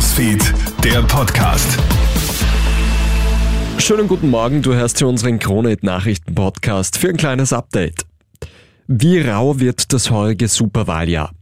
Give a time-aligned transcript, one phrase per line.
[0.00, 1.78] Newsfeed, der Podcast.
[3.76, 8.06] Schönen guten Morgen, du hörst hier unseren Kronehit-Nachrichten-Podcast für ein kleines Update.
[8.86, 11.32] Wie rau wird das heurige Superwahljahr?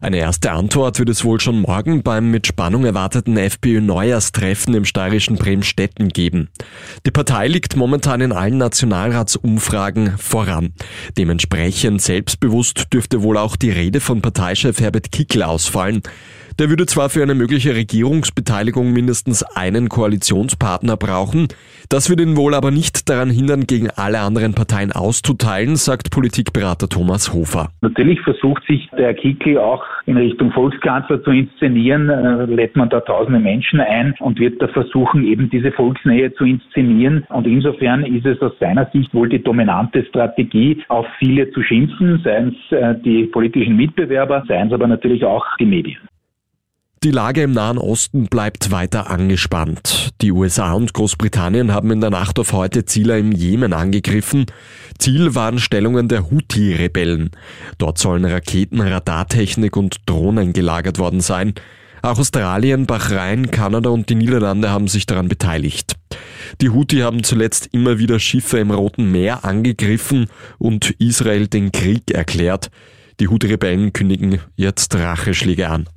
[0.00, 5.36] Eine erste Antwort wird es wohl schon morgen beim mit Spannung erwarteten FPÖ-Neujahrstreffen im steirischen
[5.36, 6.48] Bremstetten geben.
[7.06, 10.74] Die Partei liegt momentan in allen Nationalratsumfragen voran.
[11.16, 16.02] Dementsprechend selbstbewusst dürfte wohl auch die Rede von Parteichef Herbert Kickl ausfallen.
[16.58, 21.46] Der würde zwar für eine mögliche Regierungsbeteiligung mindestens einen Koalitionspartner brauchen,
[21.88, 26.88] das würde ihn wohl aber nicht daran hindern, gegen alle anderen Parteien auszuteilen, sagt Politikberater
[26.88, 27.70] Thomas Hofer.
[27.80, 33.00] Natürlich versucht sich der Kickl auch in Richtung Volkskanzler zu inszenieren, äh, lädt man da
[33.02, 37.24] tausende Menschen ein und wird da versuchen, eben diese Volksnähe zu inszenieren.
[37.28, 42.20] Und insofern ist es aus seiner Sicht wohl die dominante Strategie, auf viele zu schimpfen,
[42.24, 46.07] seien es äh, die politischen Mitbewerber, seien es aber natürlich auch die Medien.
[47.04, 50.10] Die Lage im Nahen Osten bleibt weiter angespannt.
[50.20, 54.46] Die USA und Großbritannien haben in der Nacht auf heute Ziele im Jemen angegriffen.
[54.98, 57.30] Ziel waren Stellungen der Houthi-Rebellen.
[57.78, 61.54] Dort sollen Raketen, Radartechnik und Drohnen gelagert worden sein.
[62.02, 65.94] Auch Australien, Bahrain, Kanada und die Niederlande haben sich daran beteiligt.
[66.60, 70.26] Die Houthi haben zuletzt immer wieder Schiffe im Roten Meer angegriffen
[70.58, 72.72] und Israel den Krieg erklärt.
[73.20, 75.88] Die Houthi-Rebellen kündigen jetzt Racheschläge an.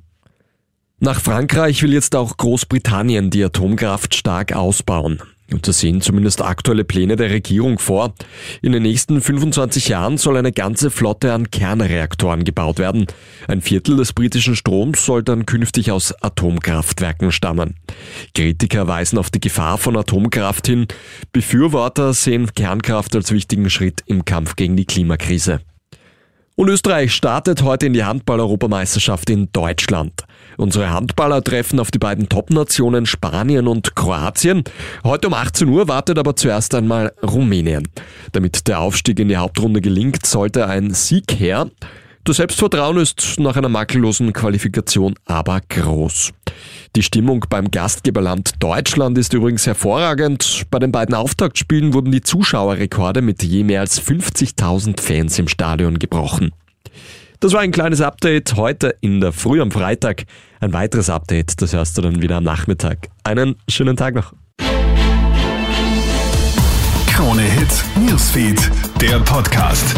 [1.04, 5.20] Nach Frankreich will jetzt auch Großbritannien die Atomkraft stark ausbauen.
[5.50, 8.14] Und das sehen zumindest aktuelle Pläne der Regierung vor.
[8.62, 13.08] In den nächsten 25 Jahren soll eine ganze Flotte an Kernreaktoren gebaut werden.
[13.48, 17.74] Ein Viertel des britischen Stroms soll dann künftig aus Atomkraftwerken stammen.
[18.36, 20.86] Kritiker weisen auf die Gefahr von Atomkraft hin.
[21.32, 25.62] Befürworter sehen Kernkraft als wichtigen Schritt im Kampf gegen die Klimakrise.
[26.54, 30.12] Und Österreich startet heute in die Handball-Europameisterschaft in Deutschland.
[30.56, 34.64] Unsere Handballer treffen auf die beiden Top-Nationen Spanien und Kroatien.
[35.04, 37.88] Heute um 18 Uhr wartet aber zuerst einmal Rumänien.
[38.32, 41.70] Damit der Aufstieg in die Hauptrunde gelingt, sollte ein Sieg her.
[42.24, 46.30] Das Selbstvertrauen ist nach einer makellosen Qualifikation aber groß.
[46.94, 50.66] Die Stimmung beim Gastgeberland Deutschland ist übrigens hervorragend.
[50.70, 55.98] Bei den beiden Auftaktspielen wurden die Zuschauerrekorde mit je mehr als 50.000 Fans im Stadion
[55.98, 56.52] gebrochen.
[57.42, 60.26] Das war ein kleines Update heute in der Früh am Freitag.
[60.60, 63.08] Ein weiteres Update, das hörst du dann wieder am Nachmittag.
[63.24, 64.32] Einen schönen Tag noch.
[67.08, 68.70] Krone Hits, Newsfeed,
[69.00, 69.96] der Podcast.